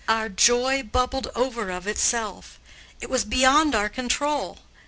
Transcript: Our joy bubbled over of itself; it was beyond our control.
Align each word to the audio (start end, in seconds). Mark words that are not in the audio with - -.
Our 0.07 0.29
joy 0.29 0.81
bubbled 0.81 1.29
over 1.35 1.69
of 1.69 1.85
itself; 1.85 2.59
it 3.01 3.07
was 3.07 3.23
beyond 3.23 3.75
our 3.75 3.87
control. 3.87 4.57